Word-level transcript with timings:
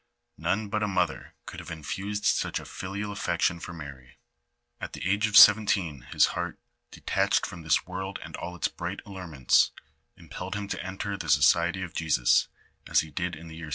Kone 0.39 0.67
but 0.71 0.81
a 0.81 0.87
mother 0.87 1.35
could 1.45 1.59
have 1.59 1.69
infused 1.69 2.25
such 2.25 2.59
a 2.59 2.65
filial 2.65 3.11
affection 3.11 3.59
for 3.59 3.71
Mary. 3.71 4.17
At 4.79 4.93
the 4.93 5.07
age 5.07 5.27
of 5.27 5.37
seventeen 5.37 6.07
his 6.11 6.25
heart, 6.33 6.57
detached 6.89 7.45
from 7.45 7.61
this 7.61 7.85
world 7.85 8.17
and 8.23 8.35
all 8.37 8.55
its 8.55 8.67
bright 8.67 9.01
allurements, 9.05 9.69
impelled 10.17 10.55
him 10.55 10.67
to 10.69 10.83
enter 10.83 11.17
the 11.17 11.29
So 11.29 11.41
ciety 11.41 11.85
of 11.85 11.93
Jesus, 11.93 12.47
as 12.87 13.01
he 13.01 13.11
did 13.11 13.35
in 13.35 13.47
the 13.47 13.55
year 13.55 13.67
1654. 13.67 13.67